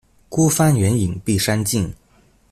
[0.29, 1.93] 孤帆遠影碧山近